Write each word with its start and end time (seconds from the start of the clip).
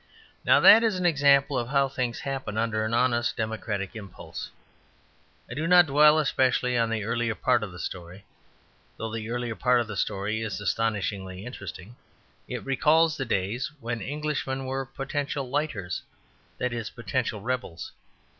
Now 0.43 0.59
that 0.59 0.83
is 0.83 0.97
an 0.97 1.05
example 1.05 1.59
of 1.59 1.67
how 1.67 1.87
things 1.87 2.21
happen 2.21 2.57
under 2.57 2.83
an 2.83 2.91
honest 2.91 3.37
democratical 3.37 3.99
impulse. 3.99 4.49
I 5.47 5.53
do 5.53 5.67
not 5.67 5.85
dwell 5.85 6.25
specially 6.25 6.75
on 6.75 6.89
the 6.89 7.03
earlier 7.03 7.35
part 7.35 7.61
of 7.61 7.71
the 7.71 7.77
story, 7.77 8.25
though 8.97 9.11
the 9.13 9.29
earlier 9.29 9.53
part 9.53 9.79
of 9.79 9.85
the 9.85 9.95
story 9.95 10.41
is 10.41 10.59
astonishingly 10.59 11.45
interesting. 11.45 11.97
It 12.47 12.65
recalls 12.65 13.15
the 13.15 13.25
days 13.25 13.69
when 13.79 14.01
Englishmen 14.01 14.65
were 14.65 14.87
potential 14.87 15.47
lighters; 15.47 16.01
that 16.57 16.73
is, 16.73 16.89
potential 16.89 17.41
rebels. 17.41 17.91